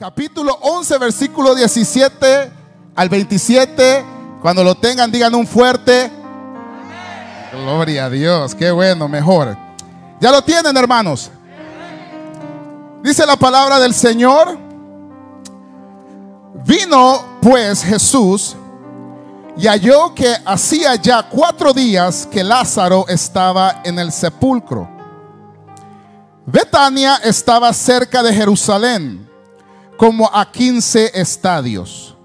[0.00, 2.50] capítulo 11, versículo 17
[2.96, 4.02] al 27.
[4.40, 6.10] Cuando lo tengan, digan un fuerte.
[7.52, 9.58] Gloria a Dios, qué bueno, mejor.
[10.18, 11.30] Ya lo tienen, hermanos.
[13.02, 14.58] Dice la palabra del Señor.
[16.64, 18.56] Vino pues Jesús
[19.58, 24.88] y halló que hacía ya cuatro días que Lázaro estaba en el sepulcro.
[26.46, 29.29] Betania estaba cerca de Jerusalén,
[30.00, 32.16] como a 15 estadios.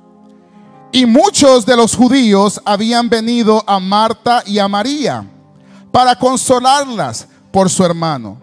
[0.94, 5.30] Y muchos de los judíos habían venido a Marta y a María
[5.92, 8.38] para consolarlas por su hermano.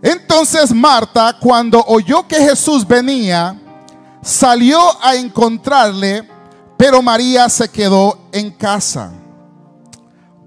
[0.00, 3.60] Entonces Marta, cuando oyó que Jesús venía,
[4.22, 6.26] salió a encontrarle,
[6.78, 9.12] pero María se quedó en casa.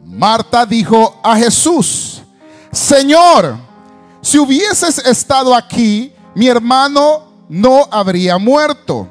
[0.04, 2.24] Marta dijo a Jesús,
[2.72, 3.56] Señor,
[4.20, 9.10] si hubieses estado aquí, mi hermano no habría muerto.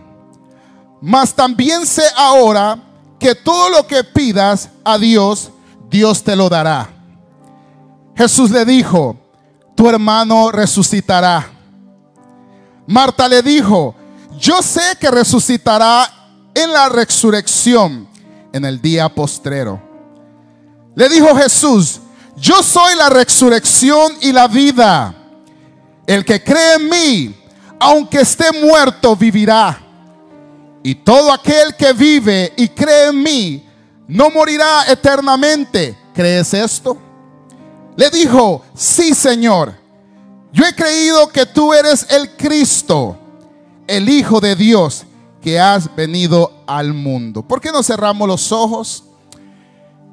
[1.03, 2.83] Mas también sé ahora
[3.19, 5.51] que todo lo que pidas a Dios,
[5.91, 6.89] Dios te lo dará.
[8.17, 9.15] Jesús le dijo,
[9.77, 11.51] tu hermano resucitará.
[12.87, 13.95] Marta le dijo,
[14.39, 16.11] yo sé que resucitará
[16.55, 18.09] en la resurrección
[18.55, 19.83] en el día postrero.
[20.95, 22.01] Le dijo Jesús,
[22.39, 25.15] yo soy la resurrección y la vida.
[26.07, 27.40] El que cree en mí,
[27.81, 29.81] aunque esté muerto, vivirá.
[30.83, 33.67] Y todo aquel que vive y cree en mí,
[34.07, 35.97] no morirá eternamente.
[36.15, 36.97] ¿Crees esto?
[37.97, 39.75] Le dijo, sí Señor,
[40.53, 43.17] yo he creído que tú eres el Cristo,
[43.87, 45.05] el Hijo de Dios,
[45.41, 47.43] que has venido al mundo.
[47.43, 49.05] ¿Por qué no cerramos los ojos?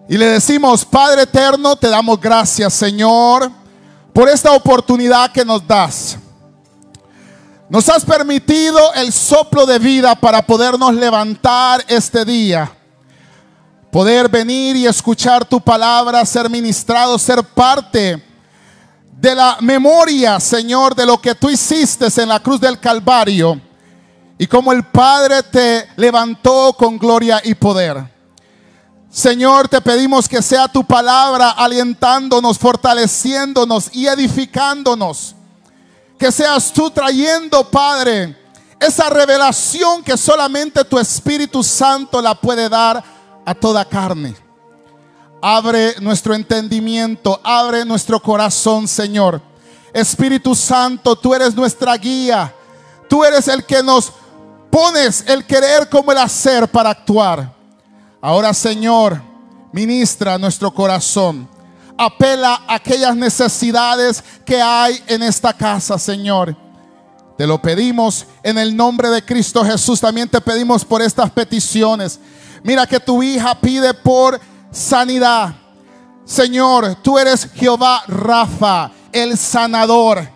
[0.08, 3.52] Y le decimos, Padre eterno, te damos gracias, Señor,
[4.14, 6.18] por esta oportunidad que nos das.
[7.70, 12.72] Nos has permitido el soplo de vida para podernos levantar este día.
[13.92, 18.24] Poder venir y escuchar tu palabra, ser ministrado, ser parte
[19.12, 23.60] de la memoria, Señor, de lo que tú hiciste en la cruz del Calvario
[24.38, 28.12] y como el Padre te levantó con gloria y poder.
[29.10, 35.37] Señor, te pedimos que sea tu palabra alientándonos, fortaleciéndonos y edificándonos.
[36.18, 38.36] Que seas tú trayendo, Padre,
[38.80, 43.04] esa revelación que solamente tu Espíritu Santo la puede dar
[43.46, 44.36] a toda carne.
[45.42, 49.42] Abre nuestro entendimiento, abre nuestro corazón, Señor.
[49.94, 52.54] Espíritu Santo, tú eres nuestra guía.
[53.08, 54.12] Tú eres el que nos
[54.70, 57.54] pones el querer como el hacer para actuar.
[58.22, 59.22] Ahora, Señor,
[59.72, 61.48] ministra nuestro corazón.
[61.98, 66.56] Apela a aquellas necesidades que hay en esta casa, Señor.
[67.38, 70.00] Te lo pedimos en el nombre de Cristo Jesús.
[70.00, 72.20] También te pedimos por estas peticiones.
[72.64, 74.40] Mira que tu hija pide por
[74.72, 75.56] sanidad.
[76.26, 80.28] Señor, tú eres Jehová Rafa, el sanador.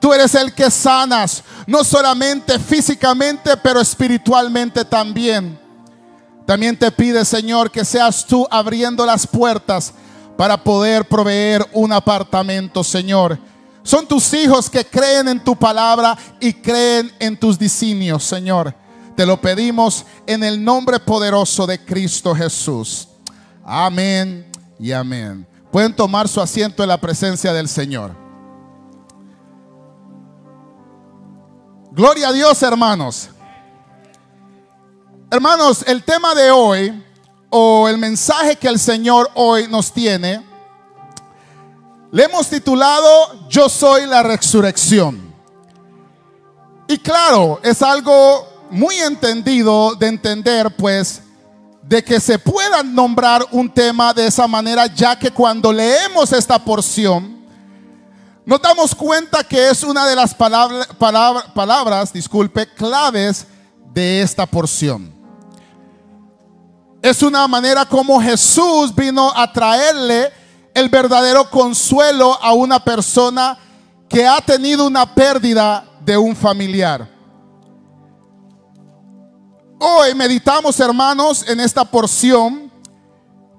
[0.00, 5.60] Tú eres el que sanas, no solamente físicamente, pero espiritualmente también.
[6.46, 9.92] También te pide, Señor, que seas tú abriendo las puertas
[10.40, 13.38] para poder proveer un apartamento, Señor.
[13.82, 18.74] Son tus hijos que creen en tu palabra y creen en tus designios, Señor.
[19.14, 23.06] Te lo pedimos en el nombre poderoso de Cristo Jesús.
[23.62, 25.46] Amén y amén.
[25.70, 28.16] Pueden tomar su asiento en la presencia del Señor.
[31.92, 33.28] Gloria a Dios, hermanos.
[35.30, 37.04] Hermanos, el tema de hoy
[37.50, 40.46] o el mensaje que el Señor hoy nos tiene,
[42.12, 45.34] le hemos titulado Yo soy la resurrección.
[46.88, 51.22] Y claro, es algo muy entendido de entender, pues,
[51.82, 56.58] de que se pueda nombrar un tema de esa manera, ya que cuando leemos esta
[56.58, 57.40] porción,
[58.44, 60.88] nos damos cuenta que es una de las palabras,
[61.54, 63.46] palabras, disculpe, claves
[63.92, 65.19] de esta porción.
[67.02, 70.30] Es una manera como Jesús vino a traerle
[70.74, 73.58] el verdadero consuelo a una persona
[74.08, 77.08] que ha tenido una pérdida de un familiar.
[79.78, 82.70] Hoy meditamos, hermanos, en esta porción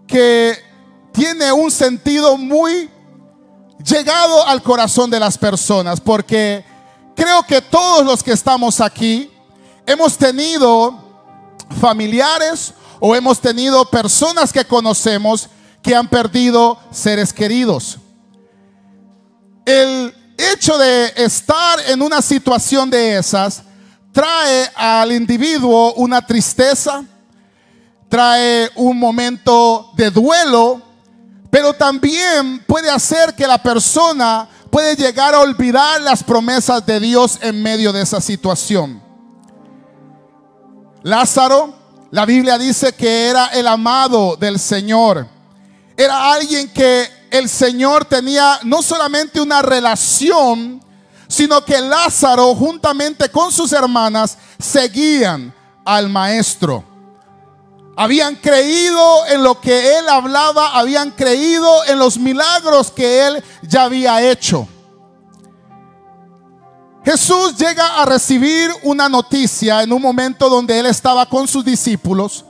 [0.05, 0.55] que
[1.11, 2.91] tiene un sentido muy
[3.83, 6.63] llegado al corazón de las personas, porque
[7.15, 9.31] creo que todos los que estamos aquí
[9.87, 10.94] hemos tenido
[11.79, 15.50] familiares o hemos tenido personas que conocemos
[15.81, 17.98] que han perdido seres queridos.
[19.65, 23.63] El hecho de estar en una situación de esas
[24.12, 27.03] trae al individuo una tristeza,
[28.07, 30.80] trae un momento de duelo,
[31.50, 37.39] pero también puede hacer que la persona puede llegar a olvidar las promesas de Dios
[37.42, 39.01] en medio de esa situación.
[41.01, 41.81] Lázaro,
[42.11, 45.27] la Biblia dice que era el amado del Señor.
[45.95, 50.83] Era alguien que el Señor tenía no solamente una relación,
[51.29, 55.53] sino que Lázaro juntamente con sus hermanas seguían
[55.85, 56.83] al maestro.
[57.95, 63.83] Habían creído en lo que él hablaba, habían creído en los milagros que él ya
[63.83, 64.67] había hecho.
[67.03, 72.45] Jesús llega a recibir una noticia en un momento donde él estaba con sus discípulos.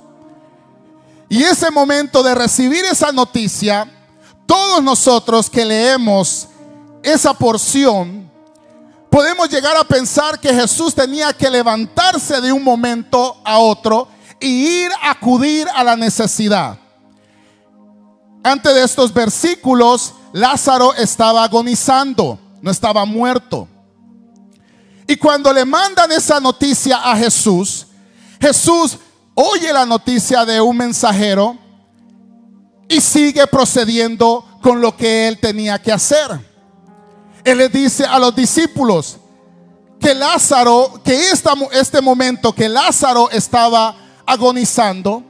[1.30, 3.89] Y ese momento de recibir esa noticia,
[4.45, 6.50] todos nosotros que leemos
[7.01, 8.30] esa porción,
[9.09, 14.09] podemos llegar a pensar que Jesús tenía que levantarse de un momento a otro
[14.42, 16.77] y ir a acudir a la necesidad.
[18.44, 23.69] Antes de estos versículos, Lázaro estaba agonizando, no estaba muerto.
[25.11, 27.85] Y cuando le mandan esa noticia a Jesús,
[28.39, 28.97] Jesús
[29.33, 31.57] oye la noticia de un mensajero
[32.87, 36.39] y sigue procediendo con lo que él tenía que hacer.
[37.43, 39.17] Él le dice a los discípulos
[39.99, 41.31] que Lázaro, que
[41.73, 43.93] este momento que Lázaro estaba
[44.25, 45.23] agonizando,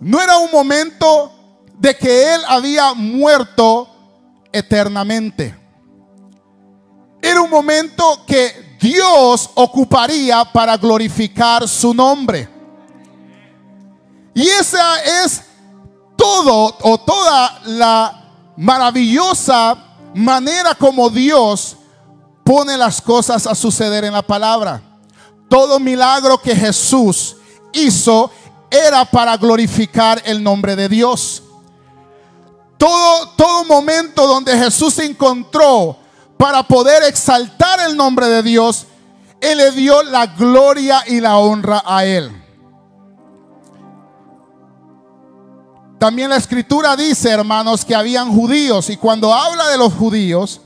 [0.00, 1.34] no era un momento
[1.78, 3.90] de que él había muerto
[4.50, 5.63] eternamente.
[7.24, 12.46] Era un momento que Dios ocuparía para glorificar su nombre.
[14.34, 15.42] Y esa es
[16.18, 19.74] todo o toda la maravillosa
[20.14, 21.78] manera como Dios
[22.44, 24.82] pone las cosas a suceder en la palabra.
[25.48, 27.36] Todo milagro que Jesús
[27.72, 28.30] hizo
[28.70, 31.42] era para glorificar el nombre de Dios.
[32.76, 36.03] Todo, todo momento donde Jesús se encontró
[36.36, 38.86] para poder exaltar el nombre de Dios,
[39.40, 42.30] Él le dio la gloria y la honra a Él.
[45.98, 50.60] También la escritura dice, hermanos, que habían judíos y cuando habla de los judíos,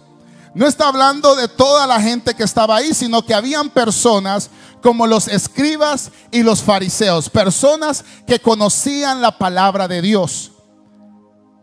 [0.55, 4.51] no está hablando de toda la gente que estaba ahí, sino que habían personas
[4.83, 10.51] como los escribas y los fariseos, personas que conocían la palabra de Dios,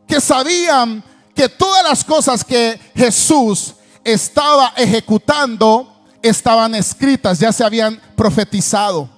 [0.08, 1.04] que sabían
[1.34, 3.76] que todas las cosas que Jesús
[4.06, 5.92] estaba ejecutando
[6.22, 9.10] estaban escritas, ya se habían profetizado.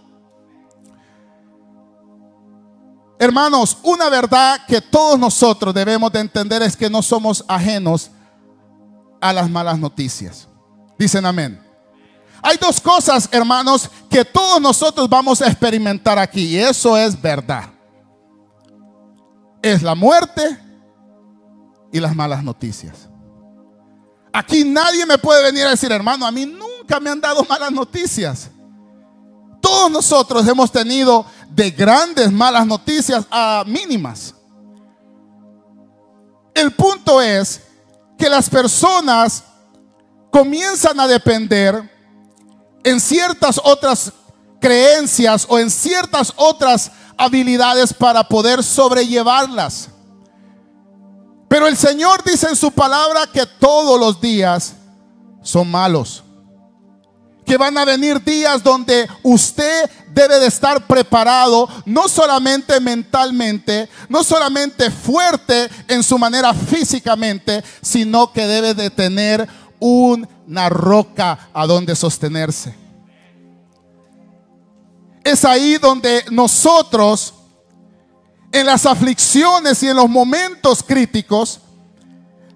[3.19, 8.12] Hermanos, una verdad que todos nosotros debemos de entender es que no somos ajenos
[9.19, 10.48] a las malas noticias.
[11.00, 11.63] Dicen amén.
[12.42, 17.72] Hay dos cosas, hermanos, que todos nosotros vamos a experimentar aquí y eso es verdad.
[19.62, 20.57] Es la muerte
[21.92, 23.10] y las malas noticias.
[24.38, 27.72] Aquí nadie me puede venir a decir, hermano, a mí nunca me han dado malas
[27.72, 28.51] noticias.
[29.60, 34.36] Todos nosotros hemos tenido de grandes malas noticias a mínimas.
[36.54, 37.62] El punto es
[38.16, 39.44] que las personas
[40.30, 41.89] comienzan a depender
[42.84, 44.13] en ciertas otras
[44.62, 49.89] creencias o en ciertas otras habilidades para poder sobrellevarlas.
[51.48, 54.74] Pero el Señor dice en su palabra que todos los días
[55.42, 56.24] son malos
[57.48, 64.22] que van a venir días donde usted debe de estar preparado, no solamente mentalmente, no
[64.22, 69.48] solamente fuerte en su manera físicamente, sino que debe de tener
[69.80, 72.75] una roca a donde sostenerse.
[75.24, 77.34] Es ahí donde nosotros,
[78.51, 81.60] en las aflicciones y en los momentos críticos,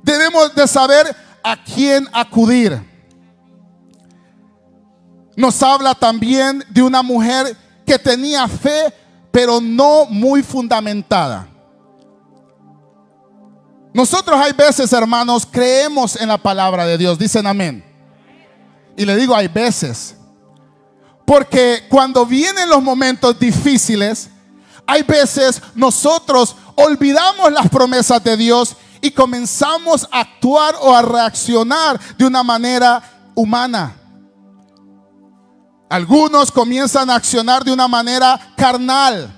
[0.01, 2.91] debemos de saber a quién acudir
[5.35, 7.55] nos habla también de una mujer
[7.85, 8.93] que tenía fe,
[9.31, 11.47] pero no muy fundamentada.
[13.93, 17.17] Nosotros hay veces, hermanos, creemos en la palabra de Dios.
[17.17, 17.83] Dicen amén.
[18.95, 20.15] Y le digo, hay veces.
[21.25, 24.29] Porque cuando vienen los momentos difíciles,
[24.87, 31.99] hay veces nosotros olvidamos las promesas de Dios y comenzamos a actuar o a reaccionar
[32.17, 33.01] de una manera
[33.35, 33.95] humana.
[35.89, 39.37] Algunos comienzan a accionar de una manera carnal.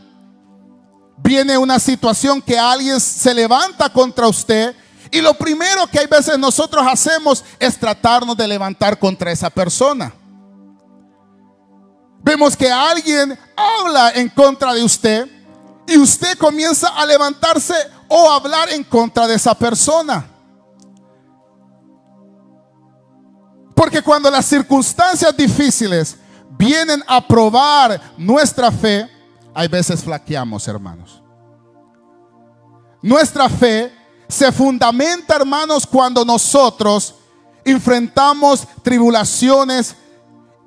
[1.18, 4.76] Viene una situación que alguien se levanta contra usted
[5.10, 10.14] y lo primero que hay veces nosotros hacemos es tratarnos de levantar contra esa persona.
[12.24, 15.30] Vemos que alguien habla en contra de usted
[15.86, 17.76] y usted comienza a levantarse
[18.08, 20.26] o hablar en contra de esa persona.
[23.76, 26.16] Porque cuando las circunstancias difíciles
[26.52, 29.10] vienen a probar nuestra fe,
[29.54, 31.22] hay veces flaqueamos, hermanos.
[33.02, 33.92] Nuestra fe
[34.30, 37.16] se fundamenta, hermanos, cuando nosotros
[37.66, 39.96] enfrentamos tribulaciones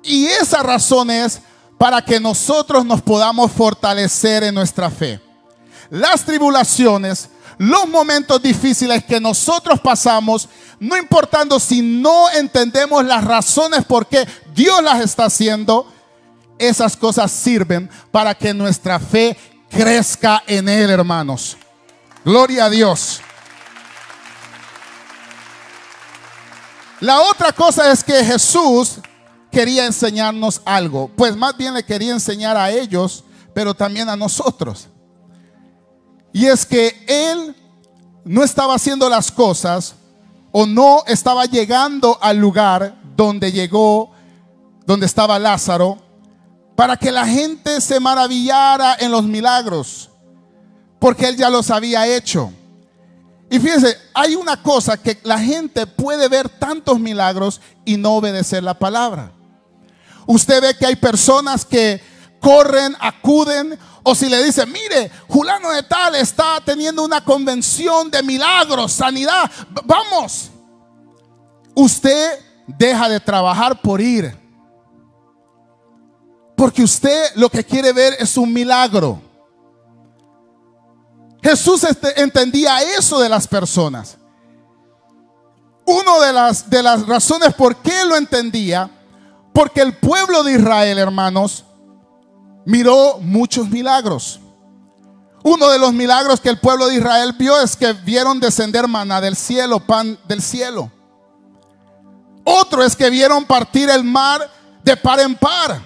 [0.03, 1.41] y esa razón es
[1.77, 5.19] para que nosotros nos podamos fortalecer en nuestra fe.
[5.89, 13.85] Las tribulaciones, los momentos difíciles que nosotros pasamos, no importando si no entendemos las razones
[13.85, 15.91] por qué Dios las está haciendo,
[16.57, 19.37] esas cosas sirven para que nuestra fe
[19.69, 21.57] crezca en Él, hermanos.
[22.25, 23.21] Gloria a Dios.
[26.99, 28.99] La otra cosa es que Jesús
[29.57, 31.09] quería enseñarnos algo.
[31.15, 33.23] Pues más bien le quería enseñar a ellos,
[33.55, 34.87] pero también a nosotros.
[36.31, 37.55] Y es que Él
[38.23, 39.95] no estaba haciendo las cosas
[40.51, 44.11] o no estaba llegando al lugar donde llegó,
[44.85, 45.97] donde estaba Lázaro,
[46.75, 50.11] para que la gente se maravillara en los milagros,
[50.99, 52.53] porque Él ya los había hecho.
[53.49, 58.61] Y fíjense, hay una cosa que la gente puede ver tantos milagros y no obedecer
[58.61, 59.31] la palabra.
[60.27, 62.01] Usted ve que hay personas que
[62.39, 68.21] corren, acuden, o si le dicen, mire, Julano de tal está teniendo una convención de
[68.21, 69.49] milagros, sanidad,
[69.85, 70.49] vamos.
[71.73, 74.37] Usted deja de trabajar por ir.
[76.55, 79.21] Porque usted lo que quiere ver es un milagro.
[81.41, 84.17] Jesús entendía eso de las personas.
[85.85, 88.89] Una de las, de las razones por qué lo entendía
[89.57, 91.65] porque el pueblo de Israel, hermanos,
[92.63, 94.39] miró muchos milagros.
[95.43, 99.19] Uno de los milagros que el pueblo de Israel vio es que vieron descender maná
[99.19, 100.91] del cielo, pan del cielo.
[102.43, 104.47] Otro es que vieron partir el mar
[104.83, 105.81] de par en par.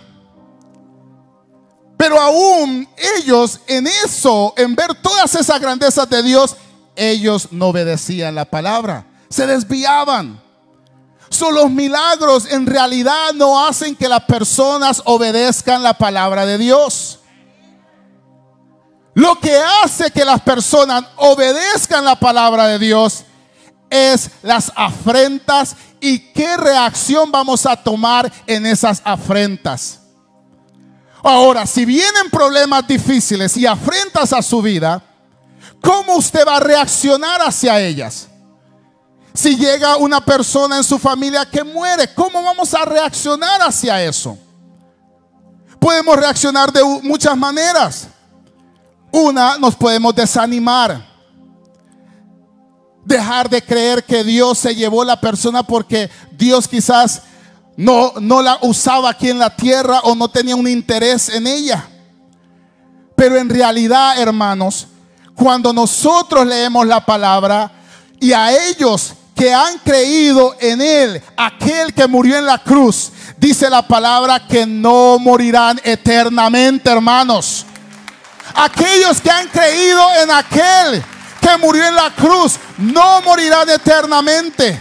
[1.95, 2.85] Pero aún
[3.19, 6.57] ellos en eso, en ver todas esas grandezas de Dios,
[6.93, 9.05] ellos no obedecían la palabra.
[9.29, 10.41] Se desviaban.
[11.49, 17.19] Los milagros en realidad no hacen que las personas obedezcan la palabra de Dios.
[19.13, 23.23] Lo que hace que las personas obedezcan la palabra de Dios
[23.89, 29.99] es las afrentas y qué reacción vamos a tomar en esas afrentas.
[31.23, 35.03] Ahora, si vienen problemas difíciles y afrentas a su vida,
[35.81, 38.27] ¿cómo usted va a reaccionar hacia ellas?
[39.33, 44.37] Si llega una persona en su familia que muere, ¿cómo vamos a reaccionar hacia eso?
[45.79, 48.07] Podemos reaccionar de muchas maneras.
[49.11, 51.09] Una, nos podemos desanimar.
[53.05, 57.23] Dejar de creer que Dios se llevó la persona porque Dios quizás
[57.77, 61.87] no, no la usaba aquí en la tierra o no tenía un interés en ella.
[63.15, 64.87] Pero en realidad, hermanos,
[65.35, 67.71] cuando nosotros leemos la palabra
[68.19, 73.71] y a ellos que han creído en Él, aquel que murió en la cruz, dice
[73.71, 77.65] la palabra que no morirán eternamente, hermanos.
[78.53, 81.03] Aquellos que han creído en aquel
[81.41, 84.79] que murió en la cruz, no morirán eternamente.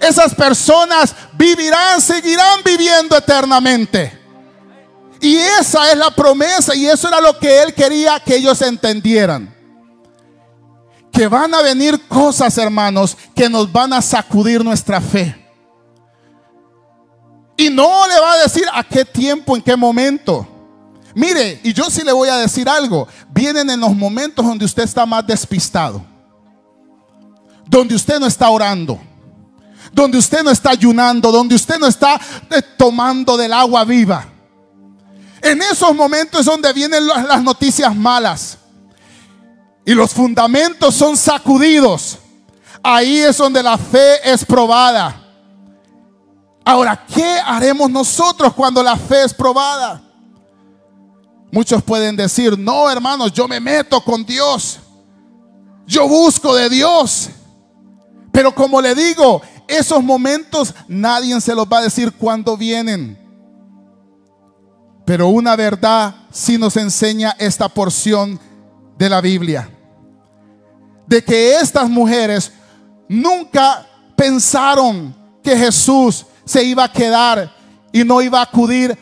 [0.00, 4.16] Esas personas vivirán, seguirán viviendo eternamente.
[5.20, 9.52] Y esa es la promesa y eso era lo que Él quería que ellos entendieran
[11.12, 15.38] que van a venir cosas, hermanos, que nos van a sacudir nuestra fe.
[17.56, 20.48] Y no le va a decir a qué tiempo, en qué momento.
[21.14, 23.06] Mire, y yo sí le voy a decir algo.
[23.28, 26.02] Vienen en los momentos donde usted está más despistado.
[27.66, 28.98] Donde usted no está orando.
[29.92, 31.30] Donde usted no está ayunando.
[31.30, 32.18] Donde usted no está
[32.50, 34.26] eh, tomando del agua viva.
[35.42, 38.58] En esos momentos es donde vienen las noticias malas
[39.84, 42.18] y los fundamentos son sacudidos,
[42.82, 45.18] ahí es donde la fe es probada.
[46.64, 50.00] Ahora, ¿qué haremos nosotros cuando la fe es probada?
[51.50, 54.78] Muchos pueden decir, no hermanos, yo me meto con Dios.
[55.86, 57.28] Yo busco de Dios.
[58.30, 63.18] Pero como le digo, esos momentos nadie se los va a decir cuando vienen.
[65.04, 68.40] Pero una verdad sí nos enseña esta porción
[69.02, 69.68] de la Biblia.
[71.08, 72.52] De que estas mujeres
[73.08, 73.84] nunca
[74.16, 77.52] pensaron que Jesús se iba a quedar
[77.92, 78.96] y no iba a acudir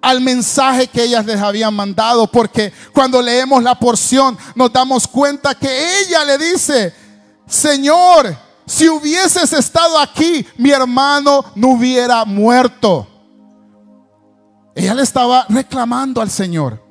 [0.00, 5.56] al mensaje que ellas les habían mandado, porque cuando leemos la porción nos damos cuenta
[5.56, 6.94] que ella le dice,
[7.46, 13.08] Señor, si hubieses estado aquí, mi hermano no hubiera muerto.
[14.74, 16.81] Ella le estaba reclamando al Señor.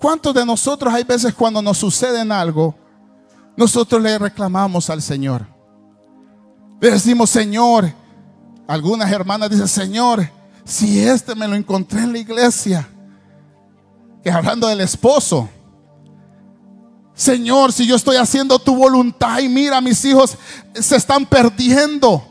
[0.00, 2.74] ¿Cuántos de nosotros hay veces cuando nos sucede algo,
[3.56, 5.46] nosotros le reclamamos al Señor?
[6.80, 7.92] Le decimos, Señor,
[8.68, 10.30] algunas hermanas dicen, Señor,
[10.64, 12.88] si este me lo encontré en la iglesia,
[14.22, 15.48] que hablando del esposo,
[17.14, 20.38] Señor, si yo estoy haciendo tu voluntad y mira, mis hijos
[20.72, 22.24] se están perdiendo.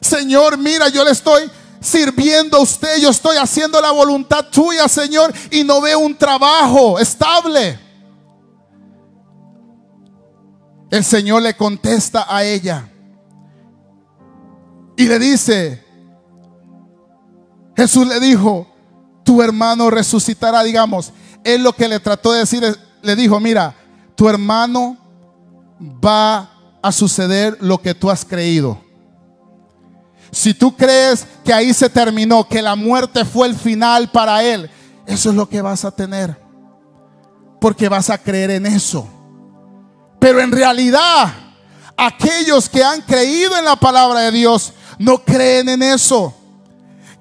[0.00, 1.50] Señor, mira, yo le estoy
[1.86, 6.98] sirviendo a usted, yo estoy haciendo la voluntad tuya, Señor, y no veo un trabajo
[6.98, 7.78] estable.
[10.90, 12.88] El Señor le contesta a ella
[14.96, 15.84] y le dice,
[17.76, 18.66] Jesús le dijo,
[19.24, 21.12] tu hermano resucitará, digamos.
[21.44, 22.64] Él lo que le trató de decir,
[23.02, 23.74] le dijo, mira,
[24.16, 24.96] tu hermano
[25.80, 26.50] va
[26.82, 28.85] a suceder lo que tú has creído.
[30.30, 34.70] Si tú crees que ahí se terminó, que la muerte fue el final para él,
[35.06, 36.36] eso es lo que vas a tener.
[37.60, 39.08] Porque vas a creer en eso.
[40.18, 41.32] Pero en realidad,
[41.96, 46.34] aquellos que han creído en la palabra de Dios no creen en eso.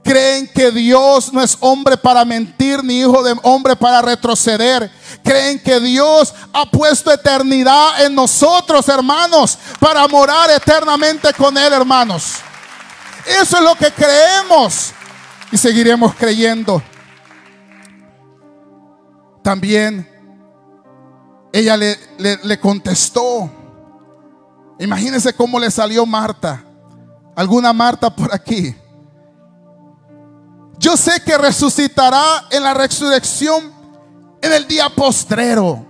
[0.04, 4.92] Creen que Dios no es hombre para mentir ni hijo de hombre para retroceder.
[5.24, 12.34] Creen que Dios ha puesto eternidad en nosotros, hermanos, para morar eternamente con Él, hermanos.
[13.26, 14.94] Eso es lo que creemos
[15.52, 16.82] y seguiremos creyendo.
[19.42, 20.10] También
[21.52, 23.50] ella le, le contestó.
[24.80, 26.64] Imagínense cómo le salió Marta.
[27.36, 28.76] ¿Alguna Marta por aquí?
[30.78, 33.74] Yo sé que resucitará en la resurrección
[34.42, 35.86] en el día postrero.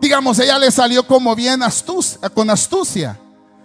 [0.00, 1.60] Digamos, ella le salió como bien
[2.34, 3.18] con astucia.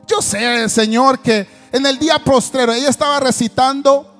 [0.07, 4.13] Yo sé, Señor, que en el día postrero ella estaba recitando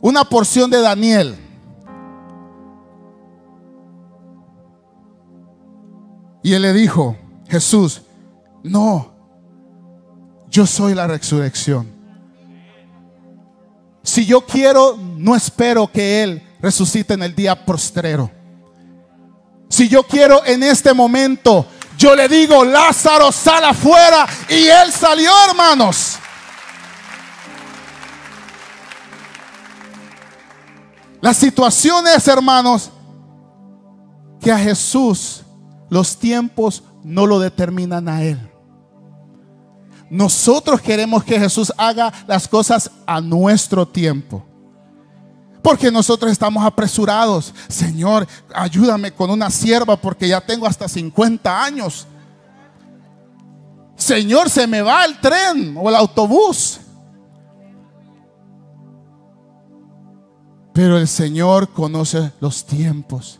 [0.00, 1.38] una porción de Daniel.
[6.42, 7.16] Y él le dijo,
[7.48, 8.02] Jesús,
[8.62, 9.12] no,
[10.50, 11.94] yo soy la resurrección.
[14.02, 18.30] Si yo quiero, no espero que Él resucite en el día postrero.
[19.70, 21.66] Si yo quiero en este momento,
[21.96, 24.26] yo le digo, Lázaro, sal afuera.
[24.50, 26.18] Y Él salió, hermanos.
[31.24, 32.90] La situación es, hermanos,
[34.42, 35.40] que a Jesús
[35.88, 38.38] los tiempos no lo determinan a Él.
[40.10, 44.44] Nosotros queremos que Jesús haga las cosas a nuestro tiempo.
[45.62, 47.54] Porque nosotros estamos apresurados.
[47.68, 52.06] Señor, ayúdame con una sierva porque ya tengo hasta 50 años.
[53.96, 56.80] Señor, se me va el tren o el autobús.
[60.74, 63.38] Pero el Señor conoce los tiempos.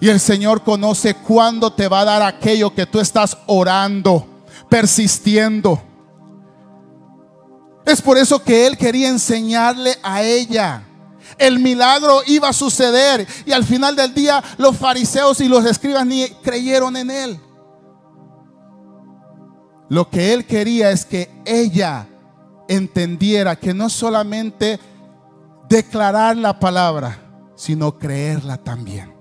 [0.00, 4.26] Y el Señor conoce cuándo te va a dar aquello que tú estás orando
[4.70, 5.82] persistiendo.
[7.84, 10.84] Es por eso que él quería enseñarle a ella.
[11.36, 16.06] El milagro iba a suceder y al final del día los fariseos y los escribas
[16.06, 17.40] ni creyeron en él.
[19.88, 22.06] Lo que él quería es que ella
[22.68, 24.78] entendiera que no solamente
[25.70, 27.16] declarar la palabra,
[27.54, 29.14] sino creerla también.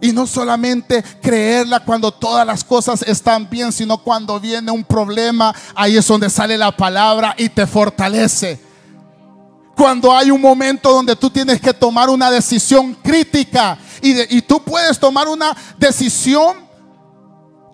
[0.00, 5.52] Y no solamente creerla cuando todas las cosas están bien, sino cuando viene un problema,
[5.74, 8.60] ahí es donde sale la palabra y te fortalece.
[9.74, 14.62] Cuando hay un momento donde tú tienes que tomar una decisión crítica y, y tú
[14.62, 16.58] puedes tomar una decisión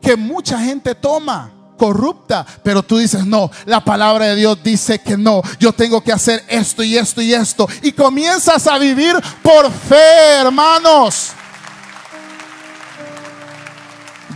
[0.01, 5.17] que mucha gente toma corrupta, pero tú dices, no, la palabra de Dios dice que
[5.17, 7.69] no, yo tengo que hacer esto y esto y esto.
[7.83, 11.33] Y comienzas a vivir por fe, hermanos.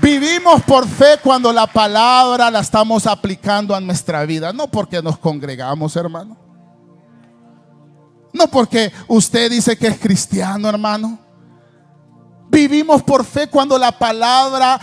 [0.01, 5.19] Vivimos por fe cuando la palabra la estamos aplicando a nuestra vida, no porque nos
[5.19, 6.37] congregamos, hermano.
[8.33, 11.19] No porque usted dice que es cristiano, hermano.
[12.51, 14.81] Vivimos por fe cuando la palabra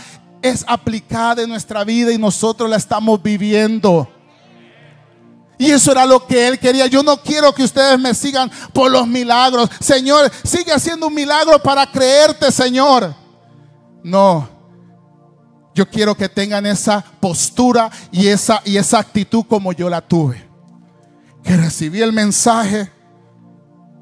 [0.48, 4.08] es aplicada en nuestra vida y nosotros la estamos viviendo.
[5.58, 6.86] Y eso era lo que él quería.
[6.86, 9.70] Yo no quiero que ustedes me sigan por los milagros.
[9.80, 13.14] Señor, sigue haciendo un milagro para creerte, Señor.
[14.02, 14.48] No,
[15.74, 20.42] yo quiero que tengan esa postura y esa, y esa actitud como yo la tuve.
[21.42, 22.90] Que recibí el mensaje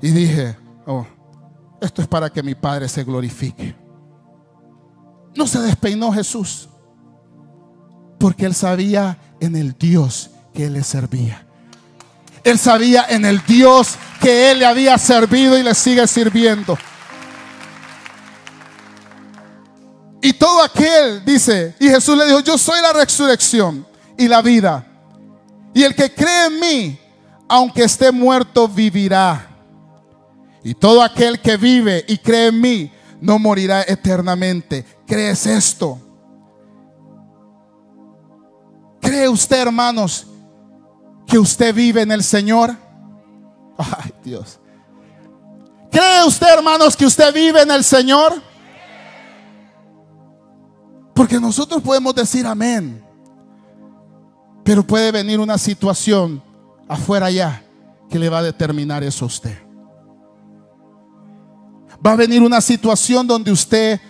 [0.01, 1.07] Y dije, oh,
[1.81, 3.75] esto es para que mi Padre se glorifique.
[5.37, 6.69] No se despeinó Jesús,
[8.19, 11.47] porque él sabía en el Dios que él le servía.
[12.45, 16.77] Él sabía en el Dios que él le había servido y le sigue sirviendo.
[20.21, 24.87] Y todo aquel, dice, y Jesús le dijo, yo soy la resurrección y la vida.
[25.75, 26.99] Y el que cree en mí,
[27.49, 29.51] aunque esté muerto, vivirá.
[30.63, 32.93] Y todo aquel que vive y cree en mí,
[33.25, 34.85] no morirá eternamente.
[35.07, 35.99] ¿Crees esto?
[39.01, 40.27] ¿Cree usted, hermanos,
[41.27, 42.77] que usted vive en el Señor?
[43.79, 44.61] Ay, Dios.
[45.91, 48.43] ¿Cree usted, hermanos, que usted vive en el Señor?
[51.15, 53.03] Porque nosotros podemos decir amén.
[54.65, 56.43] Pero puede venir una situación
[56.89, 57.63] afuera ya
[58.11, 59.64] que le va a determinar eso a usted.
[62.05, 64.01] Va a venir una situación donde usted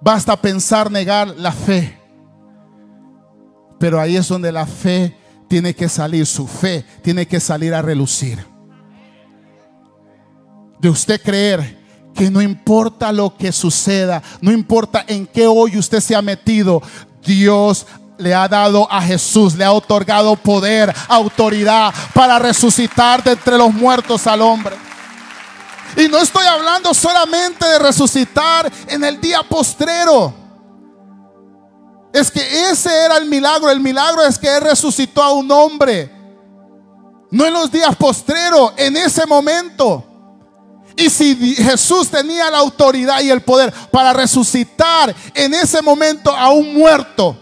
[0.00, 1.98] basta pensar negar la fe.
[3.78, 5.16] Pero ahí es donde la fe
[5.48, 8.46] tiene que salir, su fe tiene que salir a relucir.
[10.78, 11.78] De usted creer
[12.14, 16.80] que no importa lo que suceda, no importa en qué hoy usted se ha metido,
[17.24, 17.86] Dios
[18.18, 23.72] le ha dado a Jesús, le ha otorgado poder, autoridad para resucitar de entre los
[23.72, 24.76] muertos al hombre.
[25.96, 30.34] Y no estoy hablando solamente de resucitar en el día postrero.
[32.12, 33.70] Es que ese era el milagro.
[33.70, 36.10] El milagro es que Él resucitó a un hombre.
[37.30, 40.04] No en los días postreros, en ese momento.
[40.96, 46.50] Y si Jesús tenía la autoridad y el poder para resucitar en ese momento a
[46.50, 47.41] un muerto,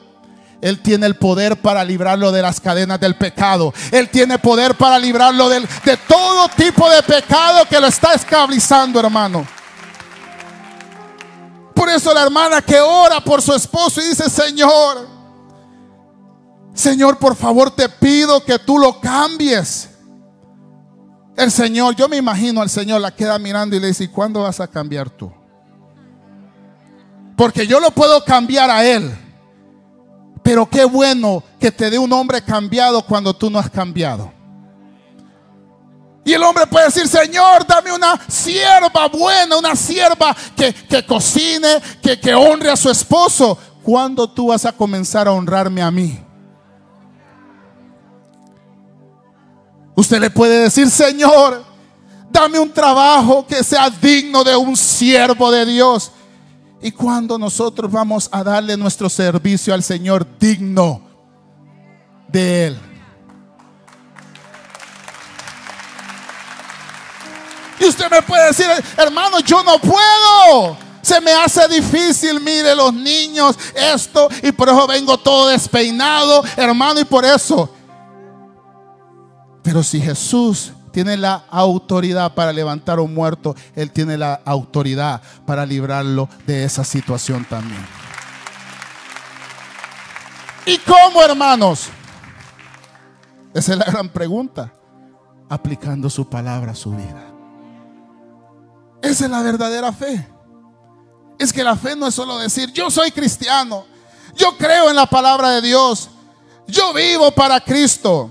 [0.61, 3.73] él tiene el poder para librarlo de las cadenas del pecado.
[3.91, 5.67] Él tiene poder para librarlo de,
[6.07, 9.47] todo tipo de pecado que lo está esclavizando, hermano.
[11.75, 15.09] Por eso la hermana que ora por su esposo y dice, Señor,
[16.75, 19.89] Señor, por favor te pido que tú lo cambies.
[21.37, 24.43] El Señor, yo me imagino al Señor la queda mirando y le dice, ¿y cuándo
[24.43, 25.33] vas a cambiar tú?
[27.35, 29.30] Porque yo lo puedo cambiar a Él.
[30.43, 34.33] Pero qué bueno que te dé un hombre cambiado cuando tú no has cambiado.
[36.25, 42.21] Y el hombre puede decir, Señor, dame una sierva buena, una sierva que, cocine, que,
[42.21, 43.57] que honre a su esposo.
[43.83, 46.23] ¿Cuándo tú vas a comenzar a honrarme a mí?
[49.95, 51.65] Usted le puede decir, Señor,
[52.31, 56.13] dame un trabajo que sea digno de un siervo de Dios.
[56.83, 61.03] ¿Y cuando nosotros vamos a darle nuestro servicio al Señor digno
[62.29, 62.81] de Él?
[67.79, 68.67] Y usted me puede decir,
[68.97, 70.77] hermano, yo no puedo.
[71.03, 77.01] Se me hace difícil, mire los niños, esto, y por eso vengo todo despeinado, hermano,
[77.01, 77.75] y por eso.
[79.63, 85.23] Pero si Jesús tiene la autoridad para levantar a un muerto, Él tiene la autoridad
[85.47, 87.85] para librarlo de esa situación también.
[90.67, 91.89] ¿Y cómo, hermanos?
[93.55, 94.73] Esa es la gran pregunta.
[95.49, 97.27] Aplicando su palabra a su vida.
[99.03, 100.29] Esa es la verdadera fe.
[101.39, 103.87] Es que la fe no es solo decir, yo soy cristiano,
[104.37, 106.11] yo creo en la palabra de Dios,
[106.67, 108.31] yo vivo para Cristo.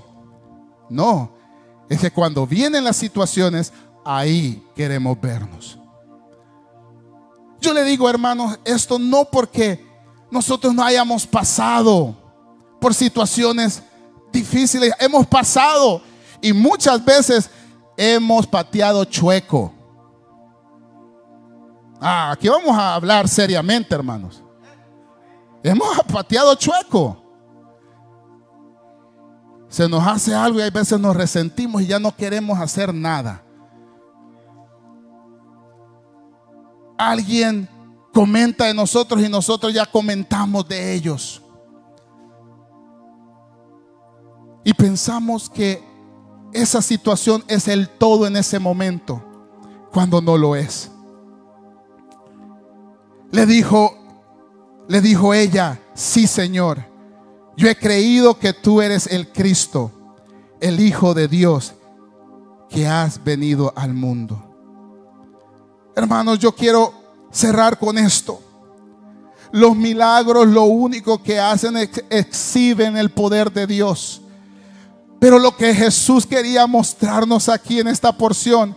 [0.88, 1.32] No,
[1.90, 3.72] es que cuando vienen las situaciones,
[4.04, 5.76] ahí queremos vernos.
[7.60, 9.84] Yo le digo, hermanos, esto no porque
[10.30, 12.14] nosotros no hayamos pasado
[12.80, 13.82] por situaciones
[14.32, 16.00] difíciles, hemos pasado
[16.40, 17.50] y muchas veces
[17.96, 19.74] hemos pateado chueco.
[22.00, 24.40] Ah, aquí vamos a hablar seriamente, hermanos.
[25.64, 27.19] Hemos pateado chueco
[29.70, 33.42] se nos hace algo y hay veces nos resentimos y ya no queremos hacer nada.
[36.98, 37.68] Alguien
[38.12, 41.40] comenta de nosotros y nosotros ya comentamos de ellos.
[44.64, 45.82] Y pensamos que
[46.52, 49.22] esa situación es el todo en ese momento,
[49.92, 50.90] cuando no lo es.
[53.30, 53.96] Le dijo,
[54.88, 56.89] le dijo ella, sí, Señor.
[57.60, 59.92] Yo he creído que tú eres el Cristo,
[60.62, 61.74] el Hijo de Dios,
[62.70, 64.42] que has venido al mundo.
[65.94, 66.94] Hermanos, yo quiero
[67.30, 68.40] cerrar con esto.
[69.52, 74.22] Los milagros lo único que hacen es exhiben el poder de Dios.
[75.18, 78.74] Pero lo que Jesús quería mostrarnos aquí en esta porción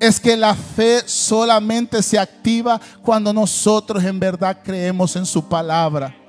[0.00, 6.25] es que la fe solamente se activa cuando nosotros en verdad creemos en su palabra.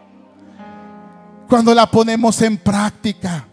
[1.48, 3.48] Cuando la ponemos en práctica.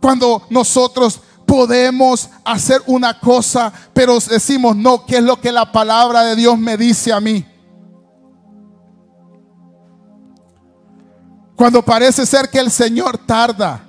[0.00, 6.22] Cuando nosotros podemos hacer una cosa, pero decimos, no, ¿qué es lo que la palabra
[6.24, 7.44] de Dios me dice a mí?
[11.56, 13.82] Cuando parece ser que el Señor tarda,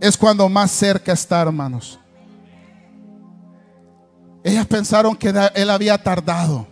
[0.00, 1.98] es cuando más cerca está, hermanos.
[4.42, 6.66] Ellas pensaron que Él había tardado.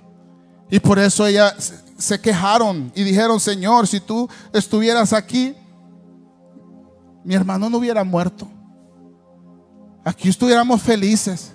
[0.70, 5.54] Y por eso ellas se quejaron y dijeron, Señor, si tú estuvieras aquí,
[7.24, 8.46] mi hermano no hubiera muerto.
[10.04, 11.54] Aquí estuviéramos felices.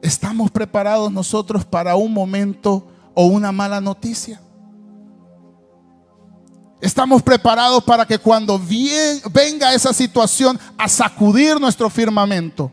[0.00, 4.40] ¿Estamos preparados nosotros para un momento o una mala noticia?
[6.80, 8.60] Estamos preparados para que cuando
[9.32, 12.70] venga esa situación a sacudir nuestro firmamento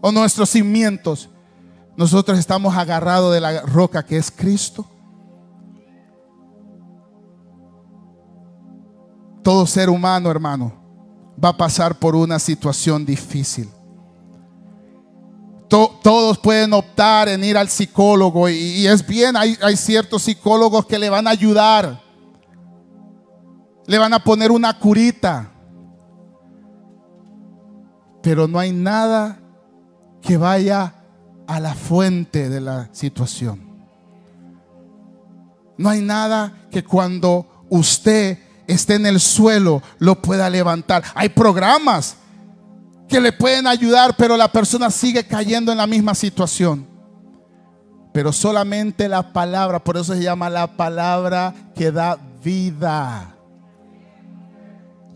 [0.00, 1.28] o nuestros cimientos,
[2.00, 4.86] nosotros estamos agarrados de la roca que es Cristo.
[9.42, 10.72] Todo ser humano, hermano,
[11.42, 13.68] va a pasar por una situación difícil.
[15.68, 20.98] todos pueden optar en ir al psicólogo y, es bien, hay, hay ciertos psicólogos que
[20.98, 22.00] le van a ayudar
[23.86, 25.50] le van a poner una curita.
[28.22, 29.38] Pero no hay nada
[30.22, 30.99] que vaya
[31.50, 33.58] a la fuente de la situación.
[35.76, 41.02] No hay nada que cuando usted esté en el suelo lo pueda levantar.
[41.12, 42.14] Hay programas
[43.08, 46.86] que le pueden ayudar, pero la persona sigue cayendo en la misma situación.
[48.12, 53.34] Pero solamente la palabra, por eso se llama la palabra que da vida.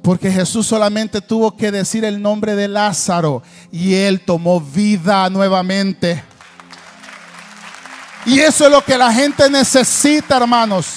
[0.05, 6.23] Porque Jesús solamente tuvo que decir el nombre de Lázaro y él tomó vida nuevamente.
[8.27, 10.97] Y eso es lo que la gente necesita, hermanos.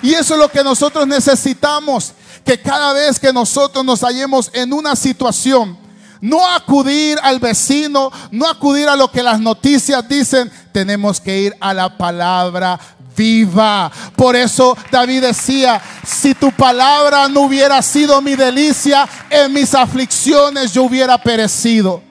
[0.00, 2.12] Y eso es lo que nosotros necesitamos.
[2.44, 5.76] Que cada vez que nosotros nos hallemos en una situación,
[6.20, 11.56] no acudir al vecino, no acudir a lo que las noticias dicen, tenemos que ir
[11.58, 12.78] a la palabra
[13.16, 13.90] viva.
[14.14, 20.72] Por eso David decía, si tu palabra no hubiera sido mi delicia, en mis aflicciones
[20.72, 22.02] yo hubiera perecido.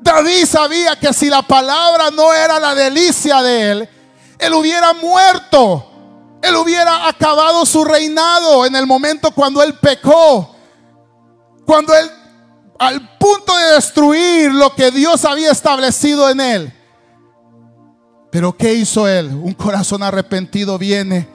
[0.00, 3.88] David sabía que si la palabra no era la delicia de él,
[4.38, 5.84] él hubiera muerto.
[6.40, 10.54] Él hubiera acabado su reinado en el momento cuando él pecó.
[11.66, 12.10] Cuando él,
[12.78, 16.77] al punto de destruir lo que Dios había establecido en él.
[18.30, 19.28] Pero ¿qué hizo él?
[19.28, 21.28] Un corazón arrepentido viene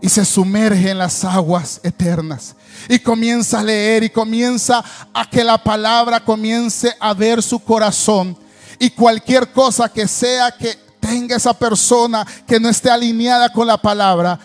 [0.00, 2.54] y se sumerge en las aguas eternas.
[2.88, 8.36] Y comienza a leer y comienza a que la palabra comience a ver su corazón.
[8.78, 13.76] Y cualquier cosa que sea que tenga esa persona que no esté alineada con la
[13.76, 14.38] palabra,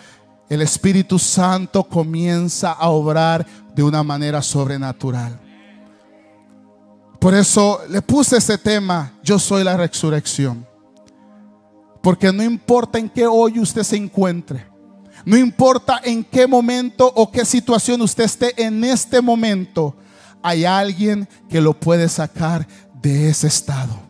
[0.48, 5.38] el Espíritu Santo comienza a obrar de una manera sobrenatural.
[7.18, 10.66] Por eso le puse ese tema, yo soy la resurrección.
[12.06, 14.64] Porque no importa en qué hoy usted se encuentre.
[15.24, 19.96] No importa en qué momento o qué situación usted esté en este momento.
[20.40, 22.64] Hay alguien que lo puede sacar
[23.02, 24.00] de ese estado.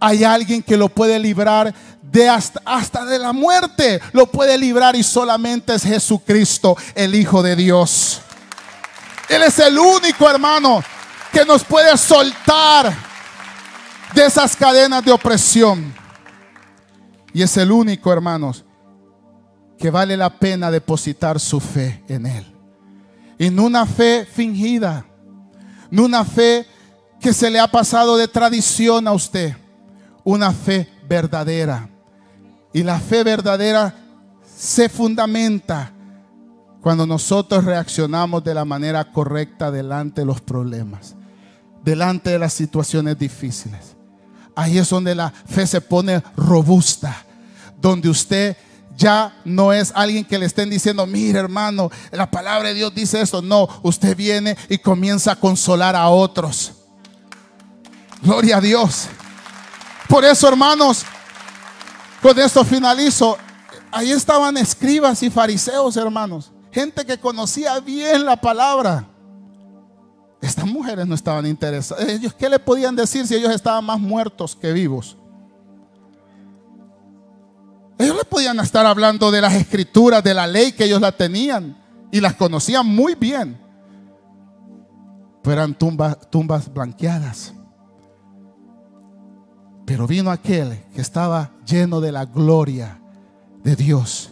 [0.00, 4.00] Hay alguien que lo puede librar de hasta, hasta de la muerte.
[4.12, 8.22] Lo puede librar y solamente es Jesucristo, el Hijo de Dios.
[9.28, 10.82] Él es el único hermano
[11.34, 12.96] que nos puede soltar
[14.14, 16.07] de esas cadenas de opresión.
[17.38, 18.64] Y es el único, hermanos,
[19.78, 22.44] que vale la pena depositar su fe en Él.
[23.38, 25.06] Y no una fe fingida,
[25.88, 26.66] no una fe
[27.20, 29.56] que se le ha pasado de tradición a usted,
[30.24, 31.88] una fe verdadera.
[32.72, 33.94] Y la fe verdadera
[34.56, 35.92] se fundamenta
[36.82, 41.14] cuando nosotros reaccionamos de la manera correcta delante de los problemas,
[41.84, 43.94] delante de las situaciones difíciles.
[44.56, 47.26] Ahí es donde la fe se pone robusta,
[47.80, 48.56] donde usted
[48.96, 53.20] ya no es alguien que le estén diciendo, mire hermano, la palabra de Dios dice
[53.20, 53.40] esto.
[53.40, 56.72] No, usted viene y comienza a consolar a otros.
[58.20, 59.06] Gloria a Dios.
[60.08, 61.04] Por eso, hermanos,
[62.20, 63.38] con esto finalizo.
[63.92, 66.50] Ahí estaban escribas y fariseos, hermanos.
[66.72, 69.06] Gente que conocía bien la palabra.
[70.40, 72.08] Estas mujeres no estaban interesadas.
[72.08, 75.17] Ellos, ¿qué le podían decir si ellos estaban más muertos que vivos?
[77.98, 81.76] Ellos le podían estar hablando de las escrituras, de la ley que ellos la tenían
[82.12, 83.58] y las conocían muy bien.
[85.42, 87.54] pero eran tumbas, tumbas blanqueadas.
[89.84, 93.00] Pero vino aquel que estaba lleno de la gloria
[93.62, 94.30] de Dios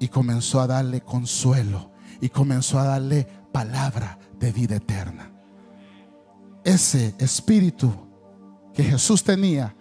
[0.00, 5.30] y comenzó a darle consuelo y comenzó a darle palabra de vida eterna.
[6.64, 7.92] Ese espíritu
[8.74, 9.74] que Jesús tenía,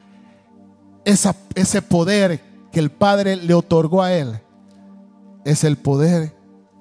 [1.09, 2.41] ese poder
[2.71, 4.39] que el Padre le otorgó a él,
[5.45, 6.35] es el poder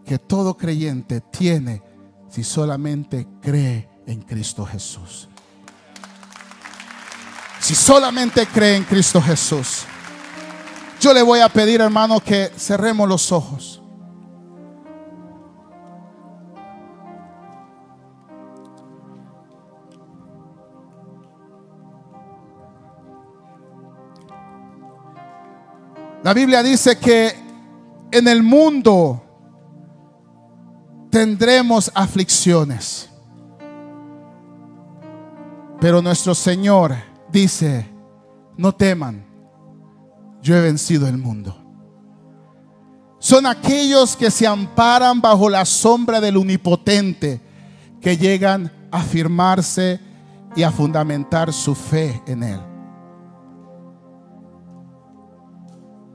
[0.05, 1.83] que todo creyente tiene
[2.29, 5.29] si solamente cree en Cristo Jesús.
[7.61, 9.85] Si solamente cree en Cristo Jesús.
[11.01, 13.78] Yo le voy a pedir, hermano, que cerremos los ojos.
[26.29, 27.35] La Biblia dice que
[28.11, 29.23] en el mundo
[31.11, 33.09] tendremos aflicciones.
[35.81, 36.95] Pero nuestro Señor
[37.33, 37.89] dice,
[38.59, 39.25] no teman,
[40.43, 41.57] yo he vencido el mundo.
[43.19, 47.41] Son aquellos que se amparan bajo la sombra del Omnipotente,
[48.03, 49.99] que llegan a afirmarse
[50.55, 52.61] y a fundamentar su fe en Él.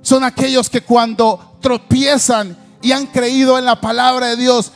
[0.03, 4.73] Son aquellos que cuando tropiezan y han creído en la palabra de Dios,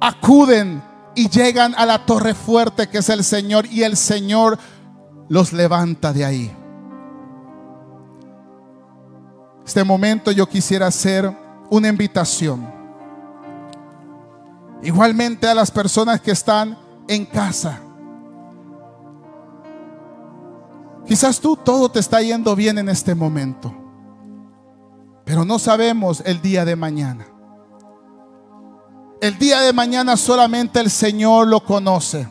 [0.00, 0.82] acuden
[1.16, 4.58] y llegan a la torre fuerte que es el Señor y el Señor
[5.28, 6.56] los levanta de ahí.
[9.66, 11.36] Este momento yo quisiera hacer
[11.68, 12.72] una invitación.
[14.82, 16.78] Igualmente a las personas que están
[17.08, 17.80] en casa.
[21.06, 23.74] Quizás tú todo te está yendo bien en este momento,
[25.24, 27.26] pero no sabemos el día de mañana.
[29.20, 32.26] El día de mañana solamente el Señor lo conoce.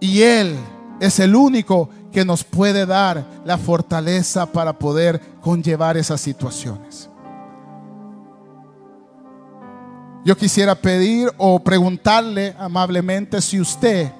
[0.00, 0.56] Y Él
[1.00, 7.10] es el único que nos puede dar la fortaleza para poder conllevar esas situaciones.
[10.24, 14.10] Yo quisiera pedir o preguntarle amablemente si usted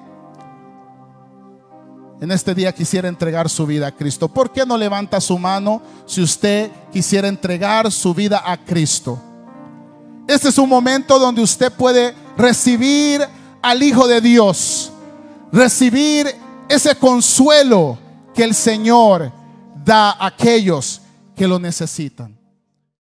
[2.19, 4.27] en este día quisiera entregar su vida a Cristo.
[4.27, 9.21] ¿Por qué no levanta su mano si usted quisiera entregar su vida a Cristo?
[10.27, 13.21] Este es un momento donde usted puede recibir
[13.61, 14.91] al Hijo de Dios,
[15.51, 16.27] recibir
[16.67, 17.97] ese consuelo
[18.33, 19.31] que el Señor
[19.85, 21.01] da a aquellos
[21.35, 22.36] que lo necesitan.